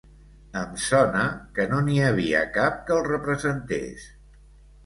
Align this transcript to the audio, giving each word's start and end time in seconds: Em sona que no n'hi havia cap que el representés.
Em 0.61 0.71
sona 0.85 1.25
que 1.59 1.67
no 1.73 1.81
n'hi 1.89 1.99
havia 2.07 2.41
cap 2.57 2.81
que 2.89 2.97
el 2.97 3.07
representés. 3.13 4.09